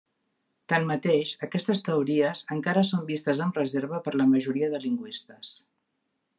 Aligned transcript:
Tanmateix, 0.71 1.33
aquestes 1.47 1.83
teories 1.89 2.41
encara 2.57 2.85
són 2.93 3.05
vistes 3.11 3.43
amb 3.47 3.61
reserva 3.63 4.03
per 4.07 4.17
la 4.17 4.29
majoria 4.35 4.71
de 4.75 4.81
lingüistes. 4.89 5.57